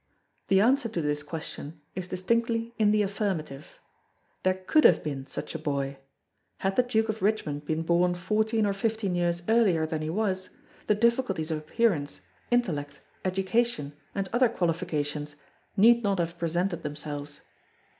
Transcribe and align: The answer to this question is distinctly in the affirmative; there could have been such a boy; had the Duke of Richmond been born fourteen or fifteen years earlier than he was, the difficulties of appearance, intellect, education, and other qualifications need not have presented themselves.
The 0.47 0.61
answer 0.61 0.89
to 0.89 0.99
this 0.99 1.21
question 1.21 1.79
is 1.93 2.07
distinctly 2.07 2.73
in 2.79 2.89
the 2.89 3.03
affirmative; 3.03 3.77
there 4.41 4.55
could 4.55 4.83
have 4.83 5.03
been 5.03 5.27
such 5.27 5.53
a 5.53 5.59
boy; 5.59 5.99
had 6.57 6.75
the 6.75 6.81
Duke 6.81 7.07
of 7.09 7.21
Richmond 7.21 7.65
been 7.65 7.83
born 7.83 8.15
fourteen 8.15 8.65
or 8.65 8.73
fifteen 8.73 9.13
years 9.13 9.43
earlier 9.47 9.85
than 9.85 10.01
he 10.01 10.09
was, 10.09 10.49
the 10.87 10.95
difficulties 10.95 11.51
of 11.51 11.59
appearance, 11.59 12.19
intellect, 12.49 12.99
education, 13.23 13.93
and 14.15 14.27
other 14.33 14.49
qualifications 14.49 15.35
need 15.77 16.01
not 16.03 16.17
have 16.17 16.39
presented 16.39 16.81
themselves. 16.81 17.41